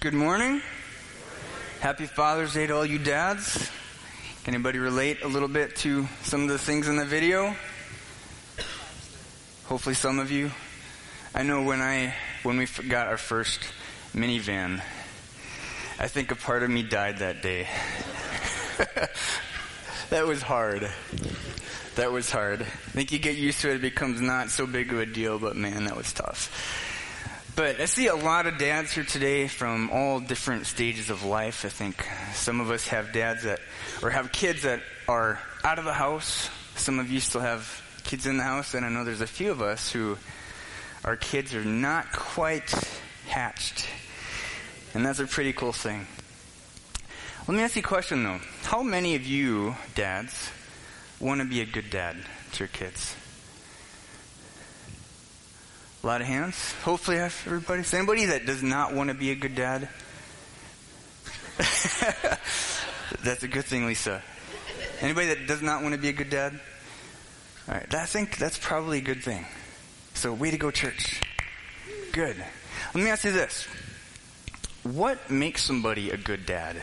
[0.00, 0.62] Good morning.
[1.80, 3.68] Happy Father's Day to all you dads.
[4.44, 7.56] Can anybody relate a little bit to some of the things in the video?
[9.64, 10.52] Hopefully some of you.
[11.34, 12.14] I know when I
[12.44, 13.58] when we got our first
[14.14, 14.80] minivan,
[15.98, 17.66] I think a part of me died that day.
[20.10, 20.88] that was hard.
[21.96, 22.62] That was hard.
[22.62, 25.40] I think you get used to it, it becomes not so big of a deal,
[25.40, 26.87] but man, that was tough.
[27.58, 31.64] But I see a lot of dads here today from all different stages of life.
[31.64, 33.58] I think some of us have dads that,
[34.00, 36.50] or have kids that are out of the house.
[36.76, 39.50] Some of you still have kids in the house, and I know there's a few
[39.50, 40.16] of us who
[41.04, 42.70] our kids are not quite
[43.26, 43.88] hatched.
[44.94, 46.06] And that's a pretty cool thing.
[47.48, 48.38] Let me ask you a question though.
[48.62, 50.52] How many of you dads
[51.18, 52.18] want to be a good dad
[52.52, 53.16] to your kids?
[56.02, 56.72] A lot of hands.
[56.84, 57.80] Hopefully, everybody.
[57.80, 59.88] Is anybody that does not want to be a good dad?
[63.24, 64.22] That's a good thing, Lisa.
[65.00, 66.60] Anybody that does not want to be a good dad?
[67.68, 67.94] All right.
[67.94, 69.44] I think that's probably a good thing.
[70.14, 71.20] So, way to go, church.
[72.12, 72.36] Good.
[72.94, 73.66] Let me ask you this.
[74.84, 76.82] What makes somebody a good dad?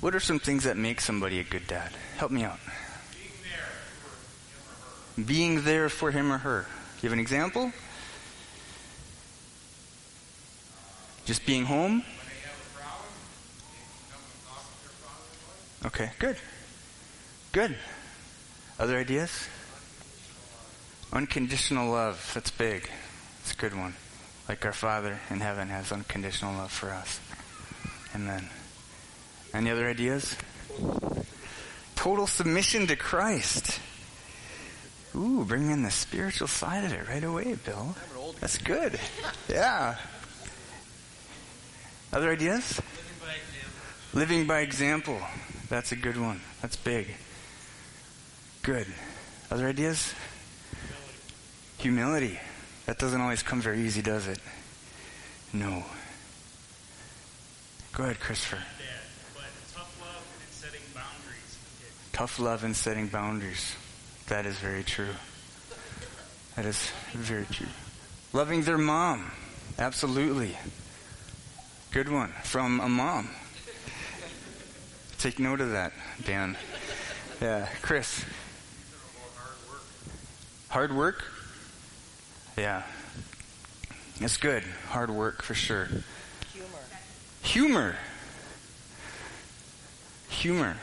[0.00, 1.90] What are some things that make somebody a good dad?
[2.18, 2.58] Help me out.
[5.22, 6.66] Being there for him or her.
[7.06, 7.70] Have an example?
[11.24, 12.02] Just being home?
[15.84, 16.36] Okay, good.
[17.52, 17.76] Good.
[18.80, 19.30] Other ideas?
[21.12, 22.28] Unconditional love.
[22.34, 22.90] That's big.
[23.42, 23.94] It's a good one.
[24.48, 27.20] Like our Father in heaven has unconditional love for us.
[28.16, 28.48] Amen.
[29.54, 30.34] Any other ideas?
[31.94, 33.78] Total submission to Christ.
[35.16, 37.94] Ooh, bring in the spiritual side of it right away, Bill.
[38.40, 39.00] That's good.
[39.48, 39.96] Yeah.
[42.12, 42.80] Other ideas?
[42.80, 44.20] Living by example.
[44.20, 45.20] Living by example.
[45.70, 46.40] That's a good one.
[46.60, 47.08] That's big.
[48.62, 48.86] Good.
[49.50, 50.12] Other ideas?
[51.78, 52.38] Humility.
[52.84, 54.38] That doesn't always come very easy, does it?
[55.52, 55.82] No.
[57.92, 58.58] Go ahead, Christopher.
[59.34, 59.44] But
[59.74, 61.58] tough love and setting boundaries.
[62.12, 63.74] Tough love and setting boundaries.
[64.28, 65.14] That is very true.
[66.56, 67.68] That is very true.
[68.32, 69.30] Loving their mom.
[69.78, 70.56] Absolutely.
[71.92, 72.32] Good one.
[72.42, 73.30] From a mom.
[75.18, 75.92] Take note of that,
[76.24, 76.56] Dan.
[77.40, 77.68] Yeah.
[77.82, 78.24] Chris.
[80.68, 81.24] Hard work?
[82.56, 82.82] Yeah.
[84.20, 84.62] It's good.
[84.88, 85.88] Hard work for sure.
[86.52, 86.66] Humor.
[87.42, 87.96] Humor.
[90.28, 90.76] Humor.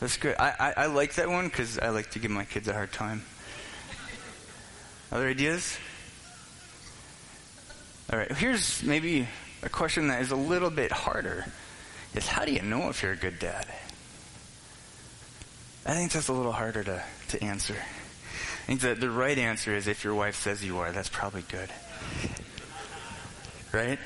[0.00, 0.36] That's good.
[0.38, 2.92] I, I, I like that one because I like to give my kids a hard
[2.92, 3.22] time.
[5.10, 5.78] Other ideas?
[8.12, 8.30] All right.
[8.30, 9.26] Here's maybe
[9.62, 11.46] a question that is a little bit harder.
[12.14, 13.66] Is how do you know if you're a good dad?
[15.84, 17.76] I think that's a little harder to, to answer.
[17.76, 21.42] I think that the right answer is if your wife says you are, that's probably
[21.42, 21.70] good.
[23.72, 23.98] Right?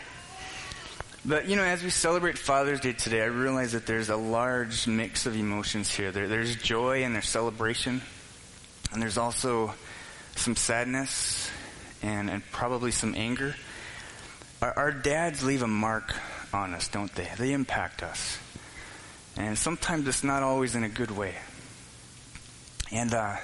[1.25, 4.87] But, you know, as we celebrate Father's Day today, I realize that there's a large
[4.87, 6.13] mix of emotions here.
[6.13, 8.01] There, there's joy and there's celebration.
[8.93, 9.75] And there's also
[10.35, 11.51] some sadness
[12.03, 13.55] and, and probably some anger.
[14.63, 16.15] Our, our dads leave a mark
[16.55, 17.29] on us, don't they?
[17.37, 18.39] They impact us.
[19.37, 21.35] And sometimes it's not always in a good way.
[22.91, 23.37] And uh,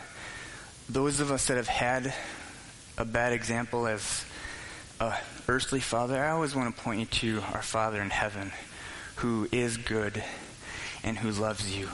[0.89, 2.15] those of us that have had
[2.97, 4.25] a bad example as
[4.99, 5.19] Uh, a
[5.51, 8.53] earthly father, I always want to point you to our Father in heaven
[9.17, 10.23] who is good
[11.05, 11.89] and who loves you.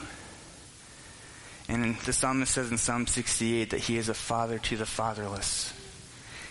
[1.67, 5.73] And the psalmist says in Psalm 68 that he is a father to the fatherless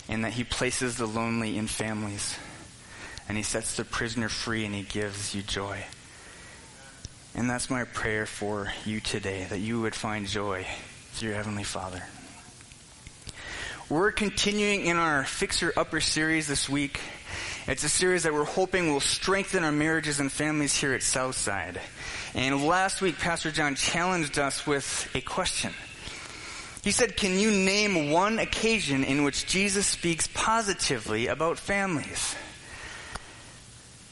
[0.09, 2.37] and that he places the lonely in families
[3.29, 5.85] and he sets the prisoner free and he gives you joy.
[7.35, 10.67] And that's my prayer for you today, that you would find joy
[11.13, 12.03] through your Heavenly Father.
[13.93, 16.99] We're continuing in our Fixer Upper series this week.
[17.67, 21.79] It's a series that we're hoping will strengthen our marriages and families here at Southside.
[22.35, 25.75] And last week, Pastor John challenged us with a question.
[26.83, 32.35] He said, Can you name one occasion in which Jesus speaks positively about families?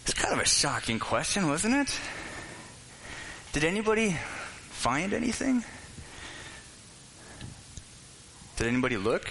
[0.02, 1.98] It's kind of a shocking question, wasn't it?
[3.54, 4.14] Did anybody
[4.68, 5.64] find anything?
[8.58, 9.30] Did anybody look?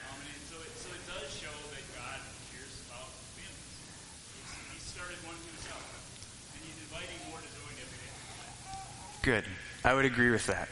[9.21, 9.43] Good.
[9.83, 10.67] I would agree with that.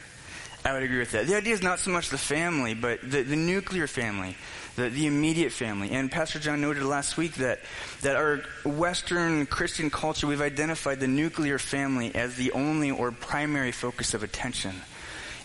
[0.65, 1.27] I would agree with that.
[1.27, 4.35] The idea is not so much the family, but the, the nuclear family,
[4.75, 5.91] the, the immediate family.
[5.91, 7.59] And Pastor John noted last week that,
[8.01, 13.71] that our Western Christian culture, we've identified the nuclear family as the only or primary
[13.71, 14.75] focus of attention.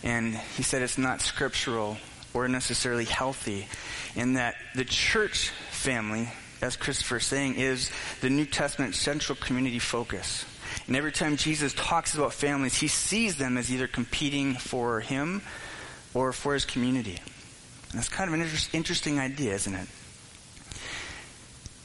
[0.03, 1.97] And he said it's not scriptural
[2.33, 3.67] or necessarily healthy,
[4.17, 6.29] and that the church family,
[6.61, 10.43] as Christopher is saying, is the New Testament central community focus.
[10.87, 15.41] And every time Jesus talks about families, he sees them as either competing for him
[16.13, 17.19] or for his community.
[17.89, 19.87] And that's kind of an inter- interesting idea, isn't it?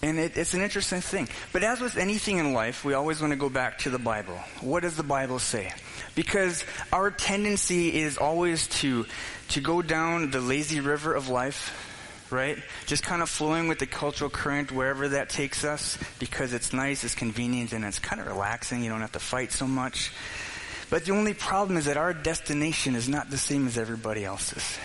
[0.03, 1.29] And it, it's an interesting thing.
[1.53, 4.37] But as with anything in life, we always want to go back to the Bible.
[4.61, 5.73] What does the Bible say?
[6.15, 9.07] Because our tendency is always to,
[9.51, 11.90] to go down the lazy river of life,
[12.31, 12.59] right?
[12.87, 17.05] Just kind of flowing with the cultural current wherever that takes us because it's nice,
[17.05, 18.83] it's convenient, and it's kind of relaxing.
[18.83, 20.13] You don't have to fight so much.
[20.91, 24.79] But the only problem is that our destination is not the same as everybody else's.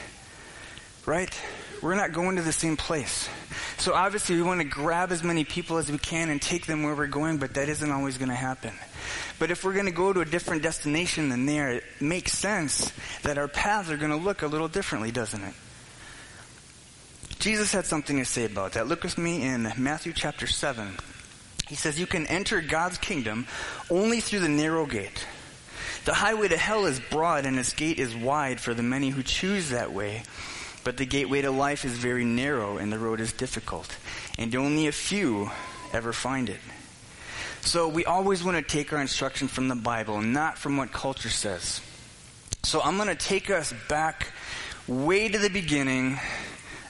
[1.06, 1.34] Right?
[1.82, 3.30] We're not going to the same place.
[3.78, 6.84] So obviously we want to grab as many people as we can and take them
[6.84, 8.74] where we're going, but that isn't always going to happen.
[9.38, 12.92] But if we're going to go to a different destination than there, it makes sense
[13.24, 15.54] that our paths are going to look a little differently, doesn't it?
[17.40, 18.88] Jesus had something to say about that.
[18.88, 20.98] Look with me in Matthew chapter 7.
[21.68, 23.48] He says, You can enter God's kingdom
[23.90, 25.26] only through the narrow gate.
[26.06, 29.24] The highway to hell is broad and its gate is wide for the many who
[29.24, 30.24] choose that way.
[30.84, 33.96] But the gateway to life is very narrow and the road is difficult.
[34.38, 35.50] And only a few
[35.94, 36.60] ever find it.
[37.62, 41.30] So we always want to take our instruction from the Bible, not from what culture
[41.30, 41.82] says.
[42.62, 44.32] So I'm going to take us back
[44.88, 46.20] way to the beginning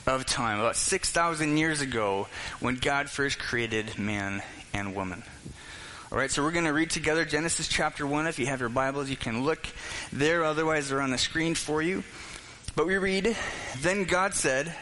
[0.08, 2.28] of time, about 6,000 years ago,
[2.60, 4.44] when God first created man
[4.74, 5.24] and woman.
[6.12, 8.28] All right, so we're going to read together Genesis chapter 1.
[8.28, 9.68] If you have your Bibles, you can look
[10.14, 10.44] there.
[10.44, 12.04] Otherwise, they're on the screen for you.
[12.76, 13.36] But we read,
[13.80, 14.74] Then God said,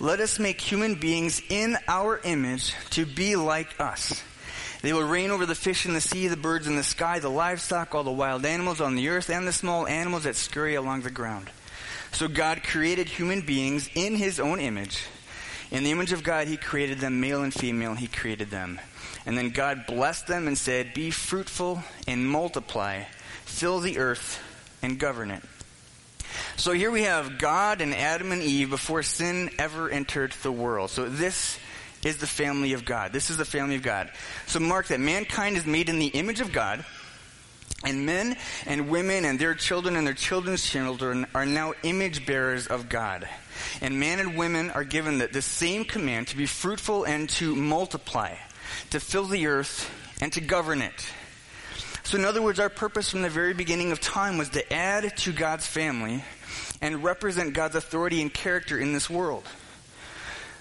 [0.00, 4.22] Let us make human beings in our image to be like us.
[4.82, 7.30] They will reign over the fish in the sea, the birds in the sky, the
[7.30, 11.02] livestock, all the wild animals on the earth, and the small animals that scurry along
[11.02, 11.48] the ground.
[12.14, 15.02] So God created human beings in his own image.
[15.72, 18.80] In the image of God, he created them, male and female, he created them.
[19.26, 23.02] And then God blessed them and said, Be fruitful and multiply,
[23.44, 24.40] fill the earth
[24.80, 25.42] and govern it.
[26.56, 30.90] So here we have God and Adam and Eve before sin ever entered the world.
[30.90, 31.58] So this
[32.04, 33.12] is the family of God.
[33.12, 34.08] This is the family of God.
[34.46, 36.84] So mark that mankind is made in the image of God.
[37.84, 38.36] And men
[38.66, 43.28] and women and their children and their children's children are now image bearers of God.
[43.80, 47.54] And men and women are given the, the same command to be fruitful and to
[47.54, 48.36] multiply,
[48.90, 49.90] to fill the earth
[50.20, 51.12] and to govern it.
[52.04, 55.16] So, in other words, our purpose from the very beginning of time was to add
[55.18, 56.22] to God's family
[56.82, 59.44] and represent God's authority and character in this world.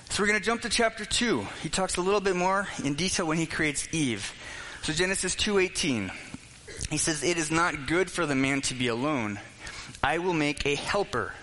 [0.09, 1.45] So, we're going to jump to chapter 2.
[1.61, 4.33] He talks a little bit more in detail when he creates Eve.
[4.83, 6.11] So, Genesis 2:18.
[6.93, 9.39] He says, "It is not good for the man to be alone.
[10.03, 11.33] I will make a helper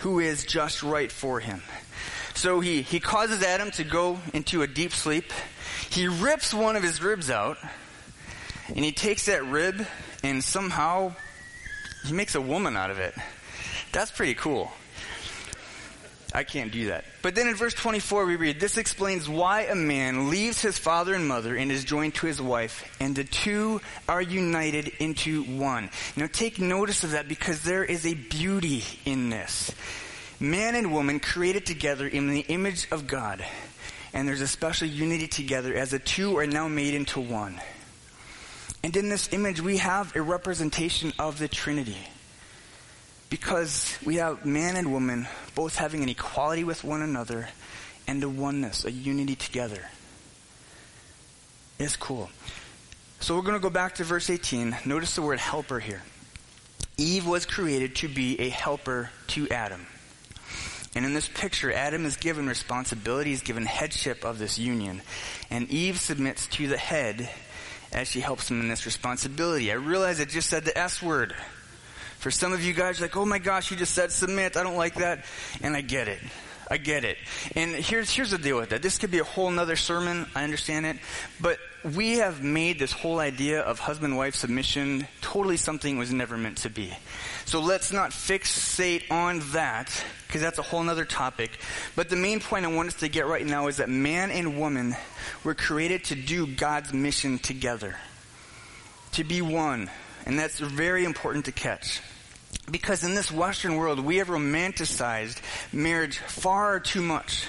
[0.00, 1.62] who is just right for him."
[2.34, 5.32] So he, he causes Adam to go into a deep sleep.
[5.88, 7.56] He rips one of his ribs out
[8.68, 9.86] and he takes that rib
[10.22, 11.14] and somehow
[12.04, 13.14] he makes a woman out of it.
[13.92, 14.70] That's pretty cool.
[16.32, 17.04] I can't do that.
[17.22, 21.14] But then in verse 24 we read, This explains why a man leaves his father
[21.14, 25.90] and mother and is joined to his wife, and the two are united into one.
[26.16, 29.72] Now take notice of that because there is a beauty in this.
[30.38, 33.44] Man and woman created together in the image of God,
[34.12, 37.60] and there's a special unity together as the two are now made into one.
[38.82, 41.98] And in this image, we have a representation of the Trinity.
[43.30, 47.48] Because we have man and woman both having an equality with one another
[48.06, 49.88] and a oneness, a unity together.
[51.78, 52.28] It's cool.
[53.20, 54.76] So we're going to go back to verse 18.
[54.84, 56.02] Notice the word helper here.
[56.96, 59.86] Eve was created to be a helper to Adam.
[60.94, 65.02] And in this picture, Adam is given responsibility, he's given headship of this union.
[65.48, 67.30] And Eve submits to the head
[67.92, 69.70] as she helps him in this responsibility.
[69.70, 71.34] I realize I just said the S word.
[72.20, 74.56] For some of you guys, like, oh my gosh, you just said submit.
[74.56, 75.24] I don't like that.
[75.62, 76.20] And I get it.
[76.70, 77.16] I get it.
[77.56, 78.82] And here's, here's the deal with that.
[78.82, 80.26] This could be a whole nother sermon.
[80.36, 80.98] I understand it.
[81.40, 86.58] But we have made this whole idea of husband-wife submission totally something was never meant
[86.58, 86.92] to be.
[87.46, 91.58] So let's not fixate on that because that's a whole other topic.
[91.96, 94.58] But the main point I want us to get right now is that man and
[94.58, 94.94] woman
[95.42, 97.96] were created to do God's mission together,
[99.12, 99.90] to be one.
[100.26, 102.02] And that's very important to catch.
[102.70, 105.40] Because in this Western world, we have romanticized
[105.72, 107.46] marriage far too much.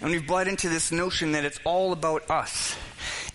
[0.00, 2.76] And we've bought into this notion that it's all about us.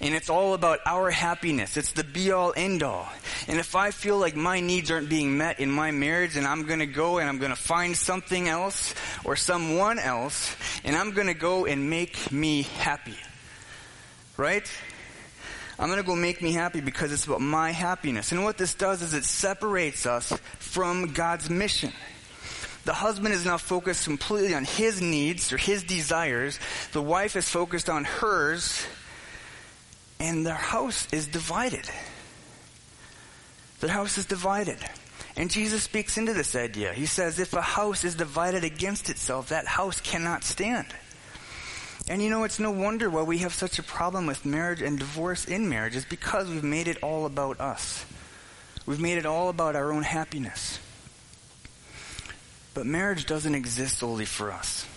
[0.02, 1.78] And it's all about our happiness.
[1.78, 3.10] It's the be all end all.
[3.48, 6.66] And if I feel like my needs aren't being met in my marriage and I'm
[6.66, 8.94] gonna go and I'm gonna find something else
[9.26, 13.18] or someone else and I'm gonna go and make me happy.
[14.38, 14.70] Right?
[15.80, 18.34] I'm gonna go make me happy because it's about my happiness.
[18.34, 21.94] And what this does is it separates us from God's mission.
[22.84, 26.60] The husband is now focused completely on his needs or his desires.
[26.92, 28.86] The wife is focused on hers
[30.20, 31.90] and their house is divided.
[33.80, 34.78] Their house is divided.
[35.38, 36.92] And Jesus speaks into this idea.
[36.92, 40.88] He says, if a house is divided against itself, that house cannot stand.
[42.08, 44.98] And you know, it's no wonder why we have such a problem with marriage and
[44.98, 48.06] divorce in marriage is because we've made it all about us.
[48.86, 50.80] We've made it all about our own happiness.
[52.74, 54.88] But marriage doesn't exist solely for us.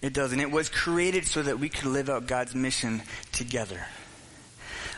[0.00, 0.38] It doesn't.
[0.38, 3.02] It was created so that we could live out God's mission
[3.32, 3.80] together.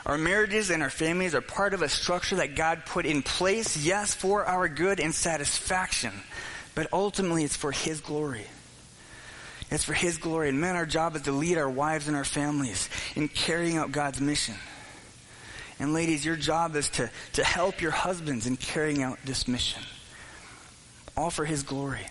[0.05, 3.77] Our marriages and our families are part of a structure that God put in place,
[3.77, 6.13] yes, for our good and satisfaction,
[6.75, 8.47] but ultimately it's for His glory.
[9.71, 10.49] It's for His glory.
[10.49, 13.93] And men, our job is to lead our wives and our families in carrying out
[13.93, 14.55] God's mission.
[15.79, 19.83] And ladies, your job is to, to help your husbands in carrying out this mission.
[21.17, 22.07] All for His glory.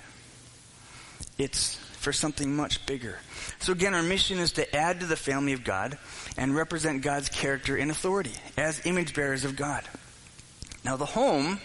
[1.37, 3.17] It's for something much bigger.
[3.59, 5.97] So again, our mission is to add to the family of God
[6.37, 9.83] and represent God's character and authority as image bearers of God.
[10.85, 11.59] Now the home,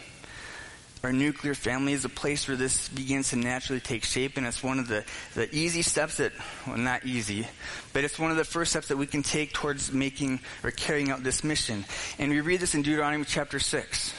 [1.04, 4.62] our nuclear family, is a place where this begins to naturally take shape and it's
[4.62, 6.32] one of the, the easy steps that,
[6.66, 7.46] well not easy,
[7.92, 11.10] but it's one of the first steps that we can take towards making or carrying
[11.10, 11.84] out this mission.
[12.18, 14.14] And we read this in Deuteronomy chapter 6.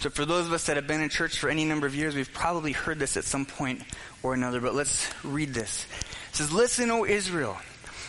[0.00, 2.14] So for those of us that have been in church for any number of years,
[2.14, 3.82] we've probably heard this at some point
[4.22, 5.86] or another, but let's read this.
[6.30, 7.58] It says, Listen, O Israel.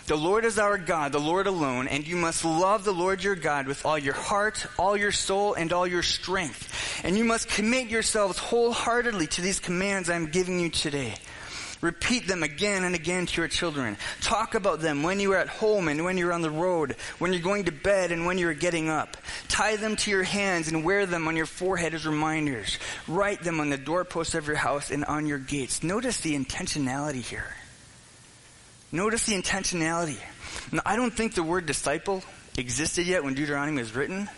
[0.07, 3.35] The Lord is our God, the Lord alone, and you must love the Lord your
[3.35, 7.01] God with all your heart, all your soul, and all your strength.
[7.03, 11.15] And you must commit yourselves wholeheartedly to these commands I am giving you today.
[11.81, 13.97] Repeat them again and again to your children.
[14.21, 17.33] Talk about them when you are at home and when you're on the road, when
[17.33, 19.17] you're going to bed and when you're getting up.
[19.47, 22.77] Tie them to your hands and wear them on your forehead as reminders.
[23.07, 25.81] Write them on the doorposts of your house and on your gates.
[25.81, 27.55] Notice the intentionality here.
[28.91, 30.17] Notice the intentionality.
[30.71, 32.23] Now, I don't think the word disciple
[32.57, 34.29] existed yet when Deuteronomy was written,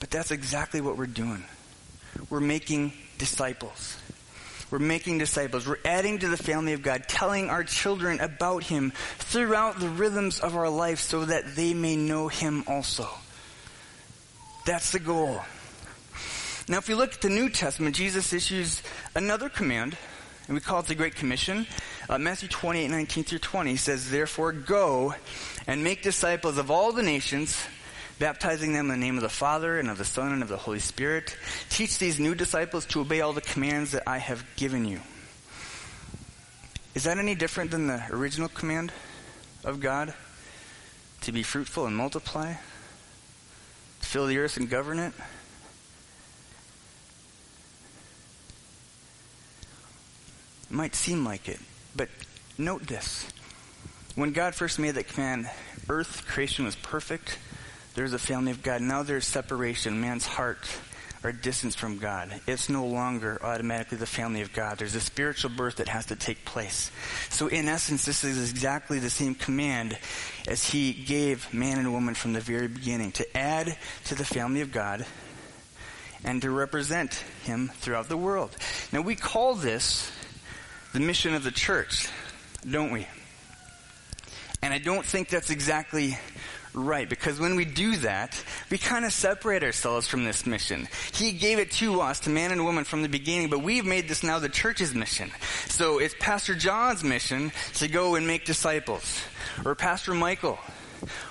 [0.00, 1.44] but that's exactly what we're doing.
[2.30, 3.96] We're making disciples.
[4.70, 5.68] We're making disciples.
[5.68, 10.40] We're adding to the family of God, telling our children about Him throughout the rhythms
[10.40, 13.08] of our life so that they may know Him also.
[14.66, 15.42] That's the goal.
[16.66, 18.82] Now, if we look at the New Testament, Jesus issues
[19.14, 19.96] another command,
[20.48, 21.66] and we call it the Great Commission.
[22.08, 25.14] Uh, Matthew 28, 19 through 20 says, Therefore, go
[25.66, 27.64] and make disciples of all the nations
[28.18, 30.56] baptizing them in the name of the Father and of the Son and of the
[30.56, 31.36] Holy Spirit.
[31.70, 35.00] Teach these new disciples to obey all the commands that I have given you.
[36.94, 38.92] Is that any different than the original command
[39.64, 40.14] of God?
[41.22, 42.52] To be fruitful and multiply?
[42.52, 45.12] To fill the earth and govern it?
[50.70, 51.60] It might seem like it,
[51.96, 52.08] but
[52.58, 53.28] note this.
[54.14, 55.50] When God first made that command,
[55.88, 57.38] earth creation was perfect
[57.94, 58.80] there's a family of God.
[58.80, 60.00] Now there's separation.
[60.00, 60.68] Man's heart
[61.22, 62.40] or distance from God.
[62.46, 64.78] It's no longer automatically the family of God.
[64.78, 66.90] There's a spiritual birth that has to take place.
[67.30, 69.96] So in essence, this is exactly the same command
[70.48, 74.60] as he gave man and woman from the very beginning to add to the family
[74.60, 75.06] of God
[76.24, 78.54] and to represent him throughout the world.
[78.92, 80.10] Now we call this
[80.94, 82.08] the mission of the church,
[82.70, 83.04] don't we?
[84.62, 86.16] And I don't think that's exactly
[86.72, 90.86] right because when we do that, we kind of separate ourselves from this mission.
[91.12, 94.08] He gave it to us, to man and woman from the beginning, but we've made
[94.08, 95.32] this now the church's mission.
[95.66, 99.20] So it's Pastor John's mission to go and make disciples,
[99.64, 100.60] or Pastor Michael,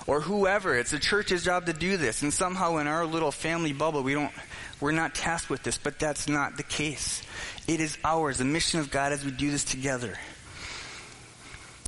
[0.07, 0.75] or whoever.
[0.75, 2.21] It's the church's job to do this.
[2.21, 4.33] And somehow in our little family bubble, we don't,
[4.83, 7.23] we're not tasked with this, but that's not the case.
[7.69, 10.13] It is ours, the mission of God as we do this together.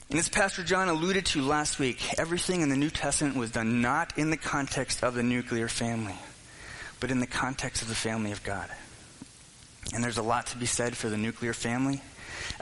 [0.10, 3.82] And as Pastor John alluded to last week, everything in the New Testament was done
[3.82, 6.16] not in the context of the nuclear family,
[7.02, 8.70] but in the context of the family of God.
[9.94, 12.02] And there's a lot to be said for the nuclear family.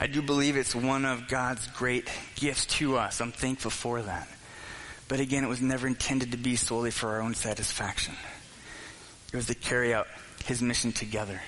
[0.00, 3.20] I do believe it's one of God's great gifts to us.
[3.20, 4.28] I'm thankful for that.
[5.06, 8.14] But again, it was never intended to be solely for our own satisfaction.
[9.32, 10.06] It was to carry out
[10.44, 11.40] his mission together.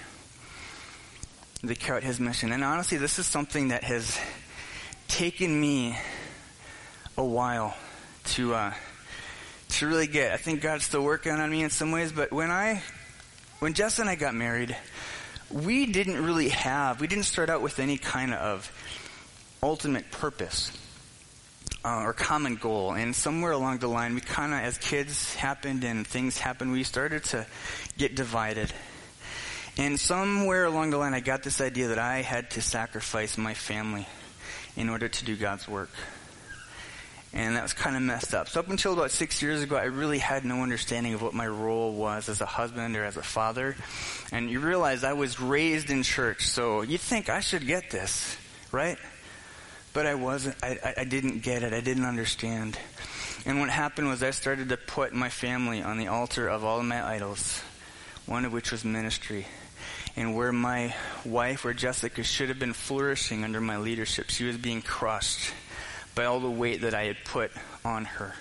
[1.67, 2.53] To carry out his mission.
[2.53, 4.19] And honestly, this is something that has
[5.09, 5.99] taken me
[7.17, 7.75] a while
[8.25, 8.75] to uh,
[9.69, 10.33] to really get.
[10.33, 12.83] I think God's still working on me in some ways, but when I
[13.59, 14.77] when Jess and I got married,
[15.51, 18.71] we didn't really have, we didn't start out with any kind of
[19.63, 20.71] ultimate purpose
[21.87, 22.95] uh, or common goal.
[22.95, 26.83] And somewhere along the line, we kind of, as kids happened and things happened, we
[26.83, 27.47] started to
[27.97, 28.73] get divided.
[29.79, 33.55] And somewhere along the line, I got this idea that I had to sacrifice my
[33.55, 34.07] family
[34.77, 35.91] in order to do God's work.
[37.33, 38.49] And that was kind of messed up.
[38.49, 41.47] So up until about six years ago, I really had no understanding of what my
[41.47, 43.77] role was as a husband or as a father.
[44.33, 48.37] And you realize I was raised in church, so you'd think I should get this,
[48.73, 48.99] right?
[49.97, 51.73] But I wasn't, I, I didn't get it.
[51.73, 52.79] I didn't understand.
[53.47, 56.81] And what happened was I started to put my family on the altar of all
[56.81, 57.63] of my idols,
[58.27, 59.47] one of which was ministry.
[60.15, 64.59] And where my wife, where Jessica should have been flourishing under my leadership, she was
[64.59, 65.55] being crushed
[66.15, 67.51] by all the weight that I had put
[67.83, 68.35] on her.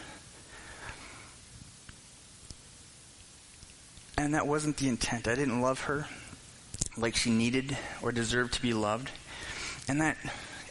[4.18, 5.26] And that wasn't the intent.
[5.30, 6.06] I didn't love her
[6.98, 9.10] like she needed or deserved to be loved.
[9.88, 10.18] And that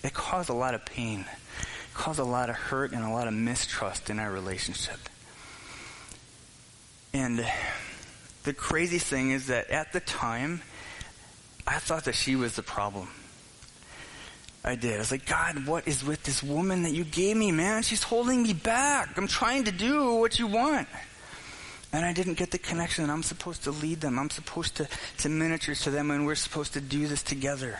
[0.04, 1.24] it caused a lot of pain.
[1.94, 4.98] Caused a lot of hurt and a lot of mistrust in our relationship.
[7.14, 7.44] And
[8.42, 10.60] the crazy thing is that at the time,
[11.66, 13.08] I thought that she was the problem.
[14.62, 14.96] I did.
[14.96, 17.82] I was like, God, what is with this woman that you gave me, man?
[17.82, 19.16] She's holding me back.
[19.16, 20.88] I'm trying to do what you want.
[21.92, 24.18] And I didn't get the connection that I'm supposed to lead them.
[24.18, 27.78] I'm supposed to, to minister to them and we're supposed to do this together.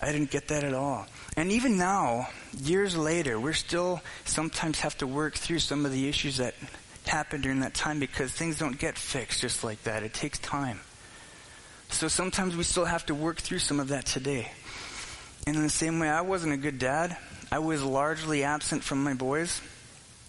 [0.00, 1.06] I didn't get that at all.
[1.36, 2.28] And even now,
[2.62, 6.54] years later, we're still sometimes have to work through some of the issues that
[7.06, 10.02] happened during that time because things don't get fixed just like that.
[10.02, 10.80] It takes time.
[11.88, 14.50] So sometimes we still have to work through some of that today.
[15.46, 17.16] And in the same way, I wasn't a good dad.
[17.50, 19.60] I was largely absent from my boys.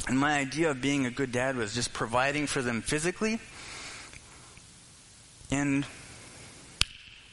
[0.08, 3.40] And my idea of being a good dad was just providing for them physically
[5.52, 5.86] and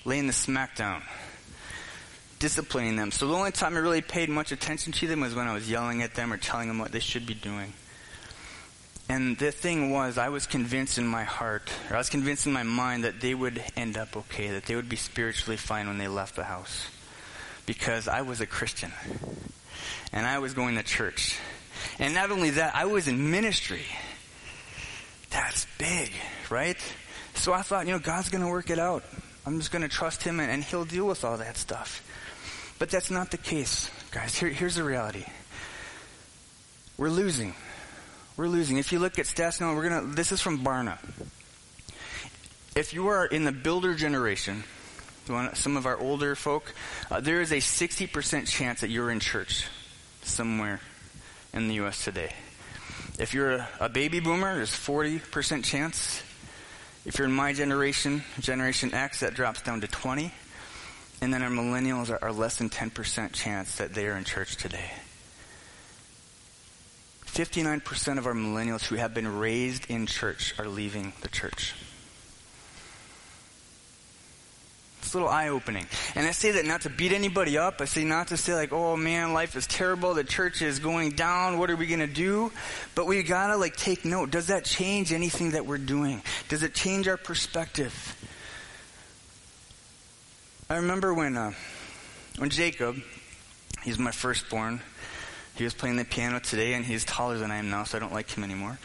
[0.05, 1.03] laying the smack down,
[2.45, 3.11] disciplining them.
[3.11, 5.71] So the only time I really paid much attention to them was when I was
[5.71, 7.73] yelling at them or telling them what they should be doing.
[9.09, 12.53] And the thing was, I was convinced in my heart, or I was convinced in
[12.53, 15.97] my mind that they would end up okay, that they would be spiritually fine when
[15.97, 16.87] they left the house
[17.65, 18.93] because I was a Christian
[20.13, 21.39] and I was going to church.
[21.99, 23.87] And not only that, I was in ministry.
[25.31, 26.13] That's big,
[26.51, 26.77] right?
[27.37, 29.03] So I thought, you know, God's going to work it out.
[29.47, 32.03] I'm just going to trust Him and, and, He'll deal with all that stuff.
[32.79, 34.37] But that's not the case, guys.
[34.37, 35.25] Here, here's the reality.
[36.97, 37.55] We're losing.
[38.37, 38.79] We're losing.
[38.79, 40.99] If you look at stats now, we're to, this is from Barna.
[42.75, 44.65] If you are in the builder generation,
[45.55, 46.75] some of our older folk,
[47.11, 49.67] uh, there is a 60% chance that you're in church
[50.23, 50.81] somewhere
[51.53, 52.05] in the U.S.
[52.05, 52.33] today.
[53.19, 56.23] If you're a, a baby boomer, there's 40% chance.
[57.07, 60.33] If you're in my generation, Generation X, that drops down to 20.
[61.21, 64.57] And then our millennials are, are less than 10% chance that they are in church
[64.57, 64.91] today.
[67.27, 71.75] 59% of our millennials who have been raised in church are leaving the church.
[75.05, 75.87] It's a little eye opening.
[76.15, 77.81] And I say that not to beat anybody up.
[77.81, 80.15] I say not to say like, oh man, life is terrible.
[80.15, 81.59] The church is going down.
[81.59, 82.53] What are we going to do?
[82.95, 84.31] But we got to like take note.
[84.31, 86.23] Does that change anything that we're doing?
[86.49, 87.93] Does it change our perspective?
[90.75, 91.53] I remember when, uh,
[92.37, 93.01] when Jacob,
[93.85, 94.81] he's my firstborn,
[95.55, 98.01] he was playing the piano today and he's taller than I am now, so I
[98.01, 98.77] don't like him anymore.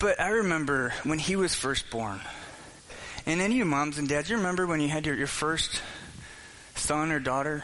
[0.00, 2.18] But I remember when he was first born,
[3.24, 5.80] and any of you moms and dads, you remember when you had your, your first
[6.74, 7.62] son or daughter?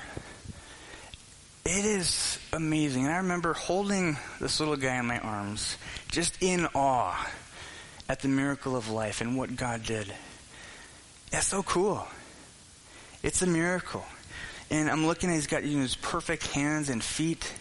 [1.64, 3.07] It is amazing.
[3.07, 5.76] And I remember holding this little guy in my arms,
[6.12, 7.29] just in awe
[8.09, 10.14] at the miracle of life and what God did.
[11.31, 12.07] That's so cool.
[13.23, 14.05] It's a miracle.
[14.71, 17.53] And I'm looking at he's got you know, his perfect hands and feet.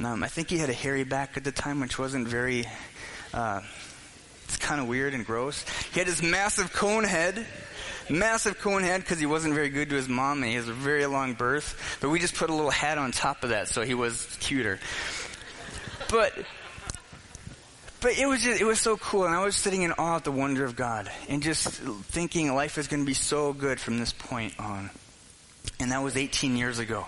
[0.00, 2.66] Um, I think he had a hairy back at the time, which wasn't very
[3.32, 3.60] uh,
[4.44, 5.64] it's kind of weird and gross.
[5.92, 7.46] He had his massive cone head.
[8.10, 10.72] Massive cone head because he wasn't very good to his mom and he has a
[10.74, 11.98] very long birth.
[12.00, 14.78] But we just put a little hat on top of that so he was cuter.
[16.10, 16.34] But
[18.02, 20.24] but it was just, it was so cool, and I was sitting in awe at
[20.24, 23.98] the wonder of God, and just thinking life is going to be so good from
[23.98, 24.90] this point on.
[25.78, 27.06] And that was 18 years ago.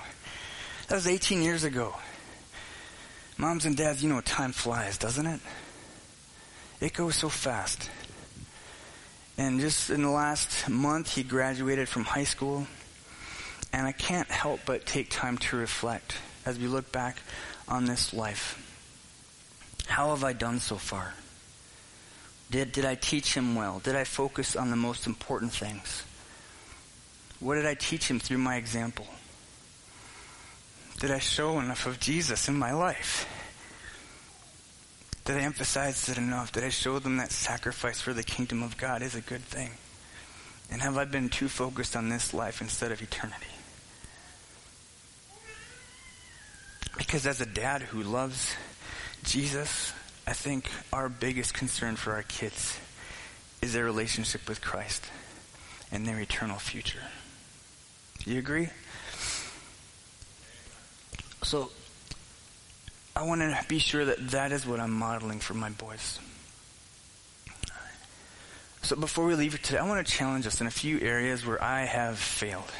[0.89, 1.95] That was 18 years ago.
[3.37, 5.41] Moms and dads, you know, time flies, doesn't it?
[6.81, 7.91] It goes so fast.
[9.37, 12.69] And just in the last month, he graduated from high school.
[13.73, 17.17] And I can't help but take time to reflect as we look back
[17.67, 18.64] on this life.
[19.87, 21.15] How have I done so far?
[22.51, 23.81] Did, did I teach him well?
[23.81, 26.05] Did I focus on the most important things?
[27.41, 29.07] What did I teach him through my example?
[31.01, 33.27] Did I show enough of Jesus in my life?
[35.25, 36.53] Did I emphasize it enough?
[36.53, 39.71] Did I show them that sacrifice for the kingdom of God is a good thing?
[40.71, 43.47] And have I been too focused on this life instead of eternity?
[46.97, 48.55] Because as a dad who loves
[49.25, 49.93] Jesus,
[50.27, 52.79] I think our biggest concern for our kids
[53.63, 55.07] is their relationship with Christ
[55.91, 57.01] and their eternal future.
[58.23, 58.69] Do you agree?
[61.43, 61.71] So,
[63.17, 66.19] I want to be sure that that is what I'm modeling for my boys.
[68.83, 71.63] So before we leave today, I want to challenge us in a few areas where
[71.63, 72.71] I have failed.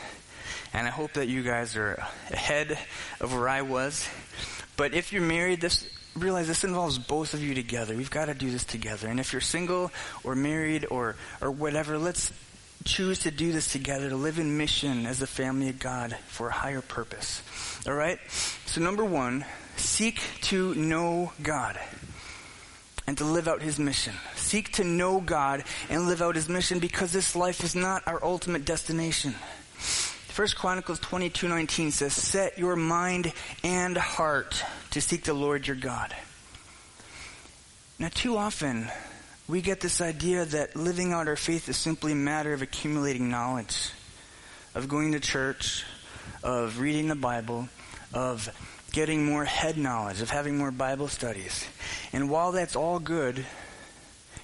[0.75, 2.79] And I hope that you guys are ahead
[3.21, 4.07] of where I was.
[4.77, 7.97] But if you're married, this realize this involves both of you together.
[7.97, 9.09] We've got to do this together.
[9.09, 9.91] And if you're single
[10.23, 12.33] or married or or whatever, let's
[12.85, 16.49] choose to do this together to live in mission as a family of God for
[16.49, 17.43] a higher purpose.
[17.87, 18.19] All right?
[18.67, 19.45] So number 1,
[19.77, 21.79] seek to know God
[23.07, 24.15] and to live out his mission.
[24.35, 28.23] Seek to know God and live out his mission because this life is not our
[28.23, 29.35] ultimate destination.
[30.35, 36.13] First Chronicles 22:19 says, "Set your mind and heart to seek the Lord your God."
[38.01, 38.91] Now, too often
[39.47, 43.31] we get this idea that living out our faith is simply a matter of accumulating
[43.31, 43.91] knowledge,
[44.75, 45.85] of going to church,
[46.43, 47.69] of reading the Bible,
[48.13, 48.49] of
[48.91, 51.67] getting more head knowledge, of having more Bible studies.
[52.13, 53.47] And while that's all good,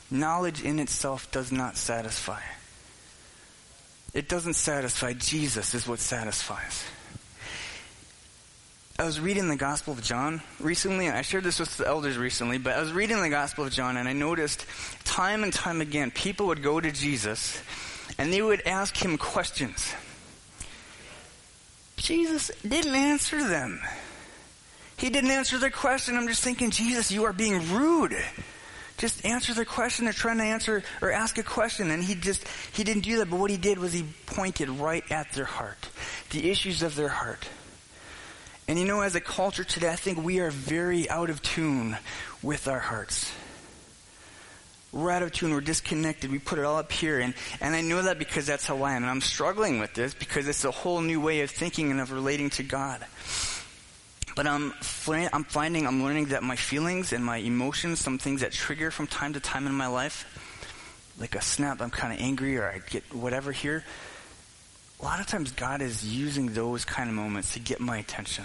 [0.09, 2.43] knowledge in itself does not satisfy.
[4.13, 5.13] It doesn't satisfy.
[5.13, 6.85] Jesus is what satisfies.
[8.99, 12.19] I was reading the Gospel of John recently, and I shared this with the elders
[12.19, 14.67] recently, but I was reading the Gospel of John and I noticed
[15.05, 17.63] time and time again people would go to Jesus
[18.19, 19.95] and they would ask him questions.
[21.97, 23.81] Jesus didn't answer them.
[24.99, 26.17] He didn't answer their question.
[26.17, 28.17] I'm just thinking, Jesus, you are being rude.
[29.01, 30.05] Just answer their question.
[30.05, 31.91] They're trying to answer or ask a question.
[31.91, 33.31] And he just, he didn't do that.
[33.31, 35.89] But what he did was he pointed right at their heart,
[36.29, 37.49] the issues of their heart.
[38.69, 41.97] And you know, as a culture today, I think we are very out of tune
[42.43, 43.33] with our hearts.
[44.93, 45.55] We're out of tune.
[45.55, 46.31] We're disconnected.
[46.31, 47.21] We put it all up here.
[47.21, 47.33] And,
[47.63, 49.03] and I know that because that's how I am.
[49.03, 52.13] And I'm struggling with this because it's a whole new way of thinking and of
[52.13, 53.03] relating to God.
[54.37, 54.73] But um,
[55.09, 58.91] I'm, I'm finding, I'm learning that my feelings and my emotions, some things that trigger
[58.91, 60.27] from time to time in my life,
[61.19, 63.85] like a snap, I'm kind of angry or I get whatever here.
[65.01, 68.45] A lot of times God is using those kind of moments to get my attention.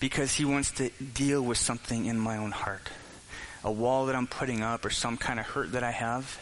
[0.00, 2.88] Because He wants to deal with something in my own heart.
[3.62, 6.38] A wall that I'm putting up or some kind of hurt that I have.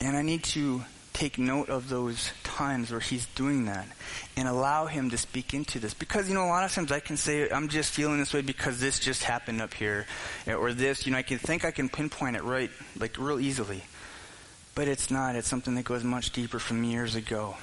[0.00, 0.84] And I need to
[1.16, 3.86] take note of those times where he's doing that
[4.36, 5.94] and allow him to speak into this.
[5.94, 8.42] Because, you know, a lot of times I can say, I'm just feeling this way
[8.42, 10.06] because this just happened up here.
[10.46, 13.82] Or this, you know, I can think I can pinpoint it right, like real easily.
[14.74, 15.36] But it's not.
[15.36, 17.56] It's something that goes much deeper from years ago.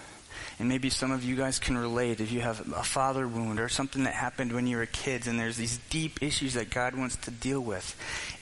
[0.58, 3.70] And maybe some of you guys can relate if you have a father wound or
[3.70, 7.18] something that happened when you were kids and there's these deep issues that God wants
[7.18, 7.96] to deal with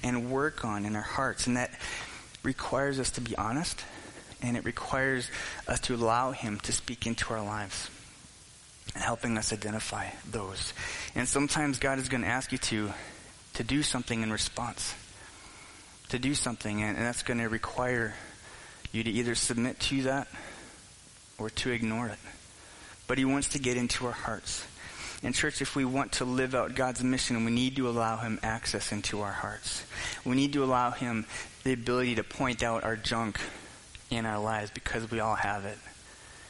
[0.03, 1.47] and work on in our hearts.
[1.47, 1.71] And that
[2.43, 3.83] requires us to be honest
[4.41, 5.29] and it requires
[5.67, 7.89] us to allow Him to speak into our lives
[8.93, 10.73] and helping us identify those.
[11.15, 12.93] And sometimes God is going to ask you to,
[13.53, 14.95] to do something in response,
[16.09, 18.13] to do something, and, and that's going to require
[18.91, 20.27] you to either submit to that
[21.37, 22.19] or to ignore it.
[23.07, 24.65] But He wants to get into our hearts.
[25.23, 28.39] And church, if we want to live out God's mission, we need to allow Him
[28.41, 29.83] access into our hearts.
[30.25, 31.25] We need to allow Him
[31.63, 33.39] the ability to point out our junk
[34.11, 35.77] in our lives because we all have it.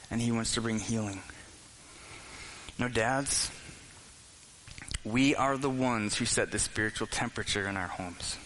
[0.10, 1.22] And He wants to bring healing.
[2.78, 3.52] No, dads,
[5.06, 8.38] we are the ones who set the spiritual temperature in our homes.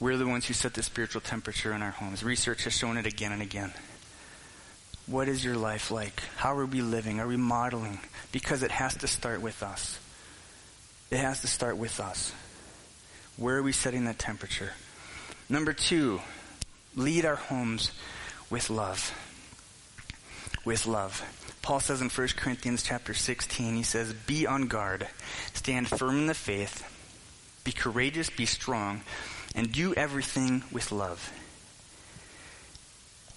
[0.00, 2.22] We're the ones who set the spiritual temperature in our homes.
[2.22, 3.72] Research has shown it again and again.
[5.06, 6.22] What is your life like?
[6.36, 7.20] How are we living?
[7.20, 8.00] Are we modeling?
[8.32, 9.98] Because it has to start with us.
[11.10, 12.32] it has to start with us.
[13.36, 14.72] Where are we setting that temperature?
[15.48, 16.20] Number two,
[16.96, 17.92] lead our homes
[18.50, 19.14] with love.
[20.64, 21.22] With love.
[21.62, 25.06] Paul says in 1 Corinthians chapter 16, he says, Be on guard,
[25.52, 26.84] stand firm in the faith,
[27.64, 29.02] be courageous, be strong,
[29.54, 31.32] and do everything with love.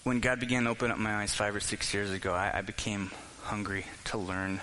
[0.03, 2.61] When God began to open up my eyes five or six years ago, I, I
[2.61, 3.11] became
[3.43, 4.61] hungry to learn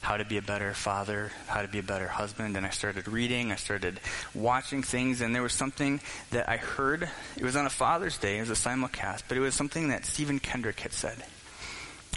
[0.00, 2.56] how to be a better father, how to be a better husband.
[2.56, 4.00] And I started reading, I started
[4.34, 7.08] watching things, and there was something that I heard.
[7.36, 10.06] It was on a Father's Day, it was a simulcast, but it was something that
[10.06, 11.22] Stephen Kendrick had said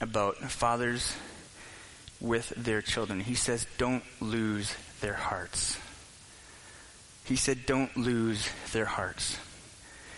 [0.02, 1.15] about fathers
[2.22, 3.19] with their children.
[3.19, 5.78] He says, Don't lose their hearts.
[7.26, 9.38] He said, Don't lose their hearts.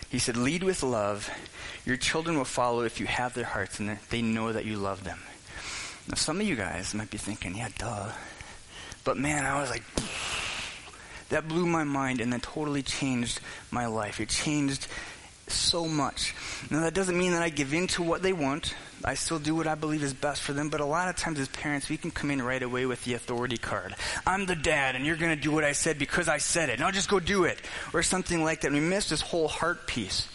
[0.08, 1.28] He said, Lead with love.
[1.84, 5.04] Your children will follow if you have their hearts and they know that you love
[5.04, 5.18] them.
[6.08, 8.10] Now, some of you guys might be thinking, yeah, duh.
[9.04, 9.82] But man, I was like,
[11.28, 13.40] that blew my mind and that totally changed
[13.70, 14.20] my life.
[14.20, 14.86] It changed
[15.48, 16.34] so much.
[16.70, 18.74] Now, that doesn't mean that I give in to what they want.
[19.04, 21.38] I still do what I believe is best for them, but a lot of times
[21.38, 23.94] as parents, we can come in right away with the authority card.
[24.26, 26.80] I'm the dad, and you're going to do what I said because I said it.
[26.80, 27.60] Now just go do it.
[27.92, 28.68] Or something like that.
[28.68, 30.28] And We miss this whole heart piece.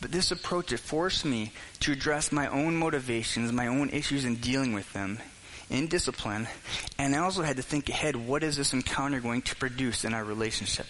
[0.00, 4.36] But this approach, it forced me to address my own motivations, my own issues in
[4.36, 5.18] dealing with them
[5.68, 6.48] in discipline.
[6.98, 10.14] And I also had to think ahead, what is this encounter going to produce in
[10.14, 10.86] our relationship?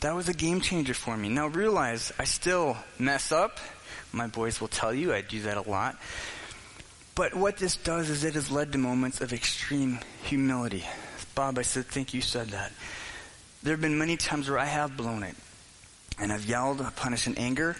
[0.00, 1.28] That was a game changer for me.
[1.28, 3.58] Now realize I still mess up.
[4.12, 5.96] My boys will tell you I do that a lot.
[7.14, 10.86] But what this does is it has led to moments of extreme humility.
[11.34, 12.72] Bob, I said, think you said that.
[13.62, 15.36] There have been many times where I have blown it
[16.20, 17.76] and I've yelled, punished in anger,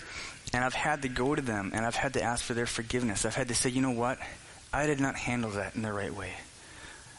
[0.52, 3.24] and I've had to go to them and I've had to ask for their forgiveness.
[3.24, 4.18] I've had to say, you know what?
[4.72, 6.32] I did not handle that in the right way.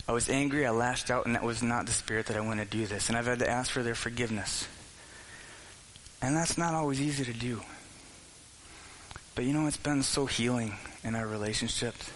[0.07, 2.60] I was angry, I lashed out, and that was not the spirit that I want
[2.60, 3.07] to do this.
[3.07, 4.67] And I've had to ask for their forgiveness.
[6.21, 7.62] And that's not always easy to do.
[9.36, 12.12] But you know, it's been so healing in our relationships.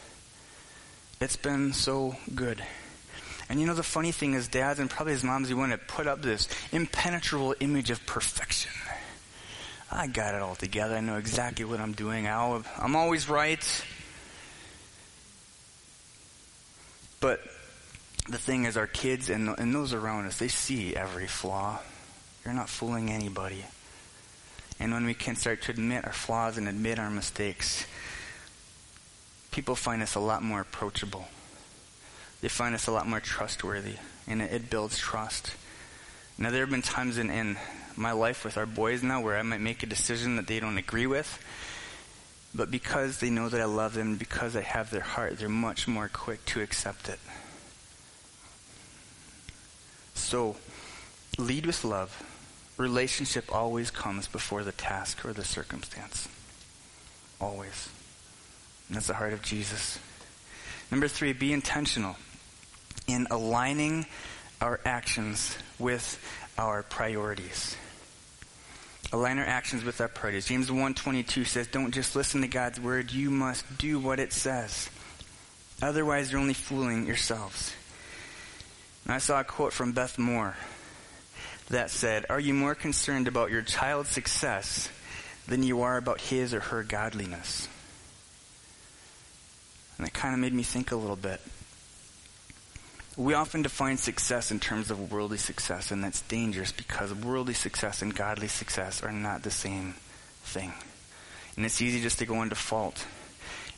[1.21, 2.61] It's been so good.
[3.47, 5.77] And you know, the funny thing is, dads and probably as moms, you want to
[5.77, 8.71] put up this impenetrable image of perfection.
[9.95, 10.95] I got it all together.
[10.95, 12.27] I know exactly what I'm doing.
[12.27, 13.83] i am always right.
[17.19, 17.41] But
[18.29, 21.79] the thing is, our kids and, and those around us, they see every flaw.
[22.43, 23.65] You're not fooling anybody.
[24.79, 27.85] And when we can start to admit our flaws and admit our mistakes,
[29.51, 31.25] people find us a lot more approachable
[32.45, 33.95] they find us a lot more trustworthy,
[34.27, 35.55] and it, it builds trust.
[36.37, 37.57] Now, there have been times in, in
[37.97, 40.77] my life with our boys now where I might make a decision that they don't
[40.77, 41.39] agree with,
[42.53, 45.87] but because they know that I love them, because I have their heart, they're much
[45.87, 47.19] more quick to accept it.
[50.13, 50.55] So,
[51.37, 52.23] lead with love.
[52.77, 56.27] Relationship always comes before the task or the circumstance.
[57.39, 57.89] Always.
[58.87, 59.99] And that's the heart of Jesus.
[60.91, 62.15] Number three, be intentional
[63.07, 64.05] in aligning
[64.61, 66.19] our actions with
[66.57, 67.75] our priorities.
[69.13, 70.47] Align our actions with our priorities.
[70.47, 74.89] James 1.22 says, don't just listen to God's word, you must do what it says.
[75.81, 77.73] Otherwise, you're only fooling yourselves.
[79.03, 80.55] And I saw a quote from Beth Moore
[81.69, 84.89] that said, Are you more concerned about your child's success
[85.47, 87.67] than you are about his or her godliness?
[89.97, 91.41] And it kind of made me think a little bit.
[93.17, 98.01] We often define success in terms of worldly success, and that's dangerous because worldly success
[98.01, 99.95] and godly success are not the same
[100.43, 100.73] thing.
[101.55, 103.05] And it's easy just to go into fault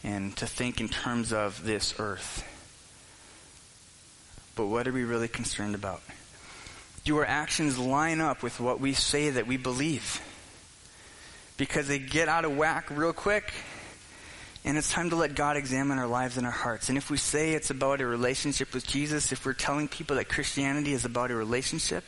[0.04, 2.44] and to think in terms of this earth.
[4.56, 6.02] But what are we really concerned about?
[7.04, 10.20] Do our actions line up with what we say that we believe?
[11.58, 13.54] Because they get out of whack real quick
[14.68, 16.90] and it's time to let God examine our lives and our hearts.
[16.90, 20.28] And if we say it's about a relationship with Jesus, if we're telling people that
[20.28, 22.04] Christianity is about a relationship,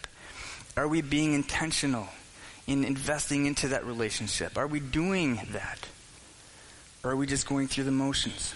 [0.76, 2.10] are we being intentional
[2.68, 4.58] in investing into that relationship?
[4.58, 5.88] Are we doing that?
[7.02, 8.54] Or are we just going through the motions?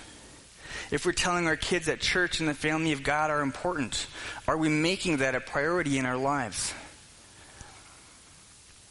[0.92, 4.08] If we're telling our kids that church and the family of God are important,
[4.50, 6.74] are we making that a priority in our lives?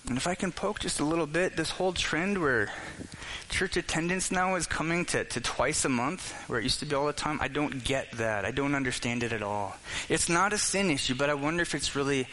[0.08, 2.72] And if I can poke just a little bit, this whole trend where
[3.48, 6.94] church attendance now is coming to, to twice a month, where it used to be
[6.94, 8.44] all the time, I don't get that.
[8.44, 9.76] I don't understand it at all.
[10.08, 12.26] It's not a sin issue, but I wonder if it's really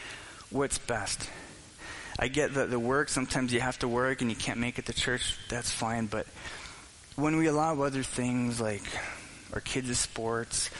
[0.50, 1.30] what's best.
[2.18, 4.86] I get that the work, sometimes you have to work and you can't make it
[4.86, 6.26] to church, that's fine, but
[7.16, 8.82] when we allow other things like
[9.52, 10.70] our kids' sports,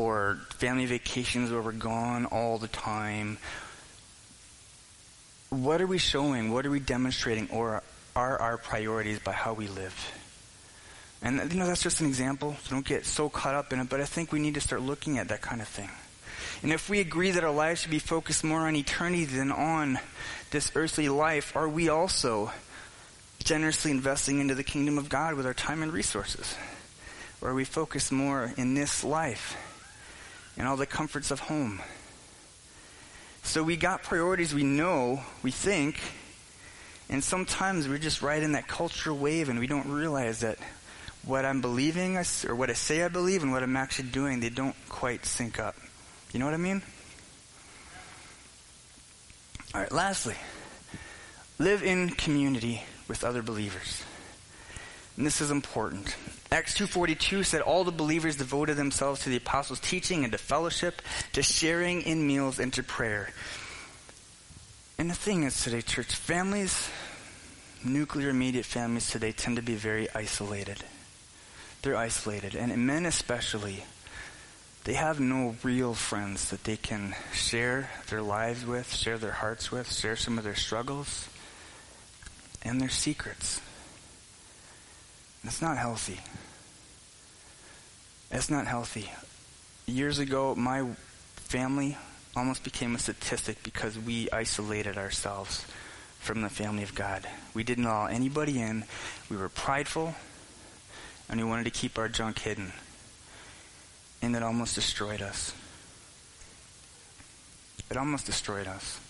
[0.00, 3.38] or family vacations where we're gone all the time.
[5.50, 6.52] What are we showing?
[6.52, 7.48] What are we demonstrating?
[7.50, 7.82] Or
[8.14, 10.12] are our priorities by how we live?
[11.22, 12.56] And, you know, that's just an example.
[12.62, 14.80] So don't get so caught up in it, but I think we need to start
[14.80, 15.90] looking at that kind of thing.
[16.62, 19.98] And if we agree that our lives should be focused more on eternity than on
[20.50, 22.52] this earthly life, are we also
[23.42, 26.54] generously investing into the kingdom of God with our time and resources?
[27.40, 29.56] Or are we focused more in this life
[30.56, 31.80] and all the comforts of home?
[33.42, 36.00] So we got priorities we know, we think,
[37.08, 40.58] and sometimes we're just right in that cultural wave and we don't realize that
[41.24, 44.48] what I'm believing or what I say I believe and what I'm actually doing, they
[44.48, 45.76] don't quite sync up.
[46.32, 46.82] You know what I mean?
[49.74, 50.36] All right, lastly,
[51.58, 54.04] live in community with other believers.
[55.16, 56.16] And this is important.
[56.52, 61.00] Acts 2:42 said all the believers devoted themselves to the apostles' teaching and to fellowship,
[61.32, 63.32] to sharing in meals and to prayer.
[64.98, 66.88] And the thing is today, church families,
[67.84, 70.84] nuclear immediate families today tend to be very isolated.
[71.82, 73.84] They're isolated, and men especially
[74.84, 79.70] they have no real friends that they can share their lives with, share their hearts
[79.70, 81.28] with, share some of their struggles
[82.62, 83.60] and their secrets.
[85.44, 86.20] That's not healthy.
[88.28, 89.10] That's not healthy.
[89.86, 90.86] Years ago, my
[91.36, 91.96] family
[92.36, 95.66] almost became a statistic because we isolated ourselves
[96.20, 97.26] from the family of God.
[97.54, 98.84] We didn't allow anybody in.
[99.28, 100.14] We were prideful,
[101.28, 102.72] and we wanted to keep our junk hidden
[104.22, 105.52] and it almost destroyed us.
[107.90, 109.00] It almost destroyed us.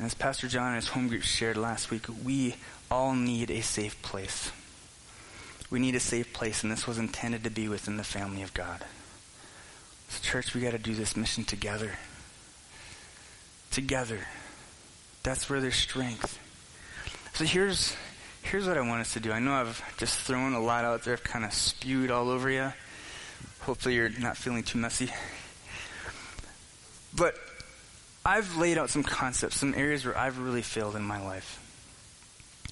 [0.00, 2.54] As Pastor John and his home group shared last week, we
[2.88, 4.52] all need a safe place.
[5.70, 8.54] We need a safe place, and this was intended to be within the family of
[8.54, 8.84] God.
[10.08, 11.92] So, church, we got to do this mission together.
[13.72, 14.20] Together.
[15.24, 16.38] That's where there's strength.
[17.34, 17.94] So here's
[18.42, 19.32] here's what I want us to do.
[19.32, 22.48] I know I've just thrown a lot out there, I've kind of spewed all over
[22.48, 22.72] you.
[23.60, 25.10] Hopefully, you're not feeling too messy.
[27.14, 27.34] But
[28.28, 31.64] I've laid out some concepts, some areas where I've really failed in my life.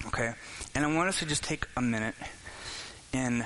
[0.05, 0.33] Okay?
[0.75, 2.13] And I want us to just take a minute
[3.11, 3.43] and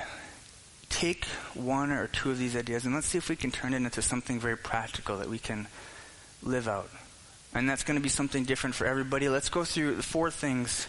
[0.89, 3.77] take one or two of these ideas and let's see if we can turn it
[3.77, 5.69] into something very practical that we can
[6.43, 6.89] live out.
[7.53, 9.29] And that's going to be something different for everybody.
[9.29, 10.87] Let's go through the four things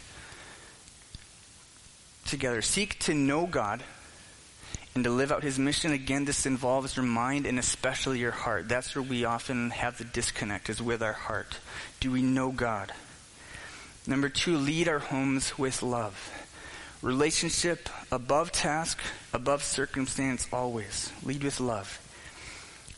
[2.27, 2.63] together.
[2.63, 3.85] Seek to know God
[4.95, 8.69] and to live out his mission, again, this involves your mind and especially your heart.
[8.69, 11.59] That's where we often have the disconnect, is with our heart.
[12.01, 12.93] Do we know God?
[14.07, 16.31] Number two, lead our homes with love.
[17.01, 18.99] Relationship above task,
[19.33, 21.11] above circumstance, always.
[21.23, 21.99] Lead with love.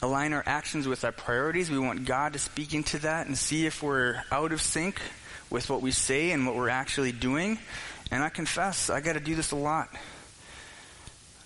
[0.02, 1.70] Align our actions with our priorities.
[1.70, 5.00] We want God to speak into that and see if we're out of sync
[5.48, 7.58] with what we say and what we're actually doing.
[8.10, 9.88] And I confess, I got to do this a lot.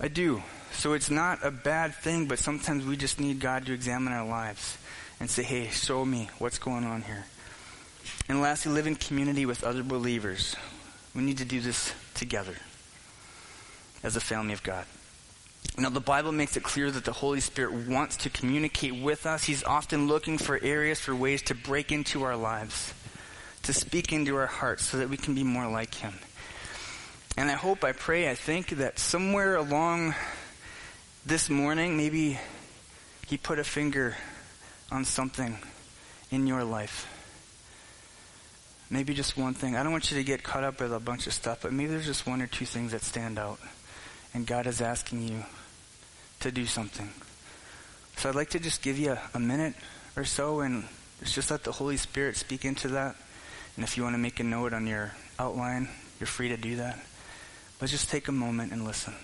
[0.01, 0.43] I do.
[0.73, 4.27] So it's not a bad thing, but sometimes we just need God to examine our
[4.27, 4.79] lives
[5.19, 7.27] and say, hey, show me what's going on here.
[8.29, 10.55] And lastly, live in community with other believers.
[11.15, 12.55] We need to do this together
[14.03, 14.85] as a family of God.
[15.77, 19.45] Now, the Bible makes it clear that the Holy Spirit wants to communicate with us.
[19.45, 22.93] He's often looking for areas, for ways to break into our lives,
[23.63, 26.15] to speak into our hearts so that we can be more like Him.
[27.39, 30.17] And I hope, I pray, I think that somewhere along
[31.25, 32.37] this morning, maybe
[33.29, 34.17] He put a finger
[34.91, 35.57] on something
[36.33, 37.07] in your life.
[38.91, 39.77] Maybe just one thing.
[39.77, 41.91] I don't want you to get caught up with a bunch of stuff, but maybe
[41.91, 43.61] there's just one or two things that stand out.
[44.35, 45.45] And God is asking you
[46.41, 47.09] to do something.
[48.17, 49.75] So I'd like to just give you a, a minute
[50.17, 50.87] or so and
[51.23, 53.15] just let the Holy Spirit speak into that.
[53.77, 56.75] And if you want to make a note on your outline, you're free to do
[56.79, 56.99] that.
[57.81, 59.15] Let's just take a moment and listen.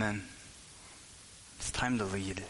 [0.00, 0.22] Men,
[1.58, 2.42] it's time to lead.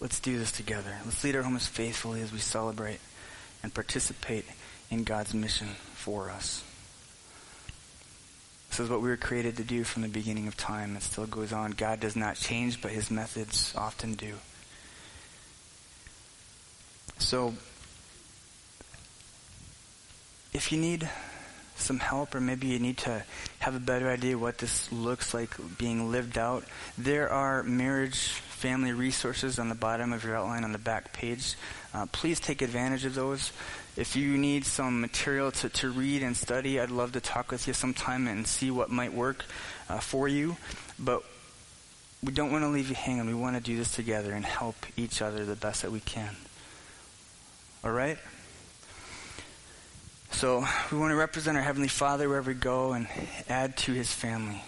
[0.00, 0.96] Let's do this together.
[1.04, 3.00] Let's lead our homes faithfully as we celebrate
[3.62, 4.46] and participate
[4.90, 6.64] in God's mission for us.
[8.70, 10.96] This is what we were created to do from the beginning of time.
[10.96, 11.72] It still goes on.
[11.72, 14.36] God does not change, but his methods often do.
[17.18, 17.52] So,
[20.54, 21.06] if you need
[21.80, 23.22] some help or maybe you need to
[23.60, 26.64] have a better idea what this looks like being lived out,
[26.96, 28.28] there are marriage
[28.60, 31.56] family resources on the bottom of your outline on the back page.
[31.94, 33.52] Uh, please take advantage of those.
[33.96, 37.66] If you need some material to, to read and study, I'd love to talk with
[37.66, 39.44] you sometime and see what might work
[39.88, 40.56] uh, for you.
[40.98, 41.24] But
[42.22, 43.26] we don't want to leave you hanging.
[43.26, 46.36] We want to do this together and help each other the best that we can.
[47.82, 48.18] All right?
[50.30, 53.06] So we want to represent our Heavenly Father wherever we go and
[53.48, 54.62] add to His family.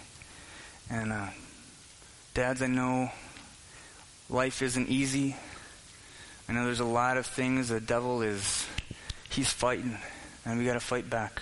[0.89, 1.27] And uh,
[2.33, 3.09] dads, I know
[4.29, 5.35] life isn't easy.
[6.47, 8.67] I know there's a lot of things the devil is
[9.29, 9.97] he's fighting,
[10.45, 11.41] and we got to fight back.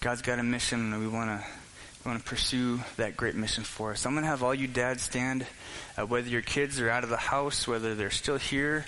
[0.00, 1.46] God's got a mission, and we want to
[2.04, 4.06] we want to pursue that great mission for us.
[4.06, 5.46] I'm going to have all you dads stand,
[5.96, 8.84] uh, whether your kids are out of the house, whether they're still here,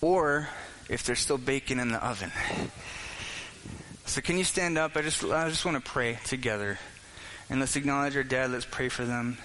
[0.00, 0.48] or
[0.88, 2.32] if they're still baking in the oven.
[4.10, 4.96] So can you stand up?
[4.96, 6.80] I just I just want to pray together,
[7.48, 8.50] and let's acknowledge our dad.
[8.50, 9.38] Let's pray for them.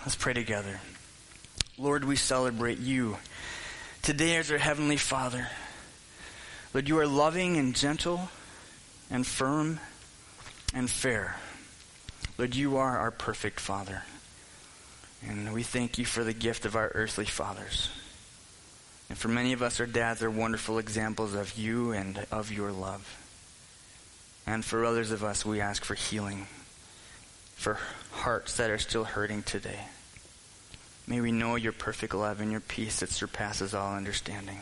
[0.00, 0.80] Let's pray together.
[1.78, 3.16] Lord, we celebrate you
[4.02, 5.48] today as our Heavenly Father.
[6.74, 8.28] Lord, you are loving and gentle
[9.10, 9.80] and firm
[10.74, 11.36] and fair.
[12.36, 14.02] Lord, you are our perfect Father.
[15.26, 17.88] And we thank you for the gift of our earthly fathers.
[19.08, 22.72] And for many of us, our dads are wonderful examples of you and of your
[22.72, 23.20] love.
[24.46, 26.46] And for others of us, we ask for healing
[27.64, 27.78] for
[28.12, 29.86] hearts that are still hurting today.
[31.06, 34.60] May we know your perfect love and your peace that surpasses all understanding.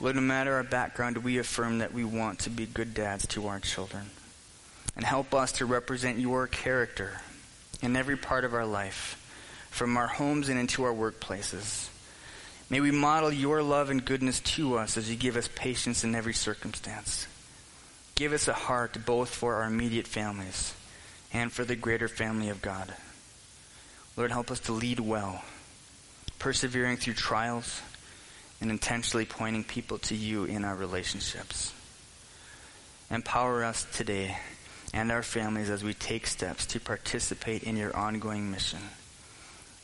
[0.00, 3.46] Lord, no matter our background, we affirm that we want to be good dads to
[3.48, 4.10] our children.
[4.94, 7.20] And help us to represent your character
[7.82, 9.16] in every part of our life,
[9.70, 11.88] from our homes and into our workplaces.
[12.70, 16.14] May we model your love and goodness to us as you give us patience in
[16.14, 17.26] every circumstance.
[18.14, 20.74] Give us a heart both for our immediate families
[21.32, 22.92] and for the greater family of God.
[24.16, 25.42] Lord, help us to lead well,
[26.38, 27.80] persevering through trials
[28.60, 31.72] and intentionally pointing people to you in our relationships.
[33.10, 34.36] Empower us today
[34.92, 38.80] and our families as we take steps to participate in your ongoing mission.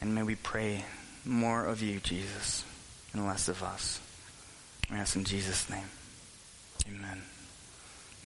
[0.01, 0.85] And may we pray
[1.25, 2.65] more of you, Jesus,
[3.15, 4.01] and less of us.
[4.91, 5.89] We ask in Jesus' name.
[6.89, 7.23] Amen.